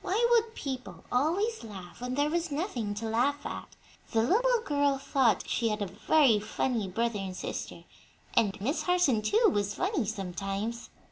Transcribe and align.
Why 0.00 0.26
would 0.32 0.56
people 0.56 1.04
always 1.12 1.62
laugh 1.62 2.00
when 2.00 2.14
there 2.16 2.30
was 2.30 2.50
nothing 2.50 2.94
to 2.96 3.08
laugh 3.08 3.46
at? 3.46 3.76
The 4.10 4.20
little 4.24 4.60
girl 4.64 4.98
thought 4.98 5.48
she 5.48 5.68
had 5.68 5.80
a 5.80 5.86
very 5.86 6.40
funny 6.40 6.88
brother 6.88 7.20
and 7.20 7.36
sister, 7.36 7.84
and 8.34 8.60
Miss 8.60 8.82
Harson, 8.82 9.22
too, 9.22 9.48
was 9.52 9.76
funny 9.76 10.04
sometimes. 10.04 10.90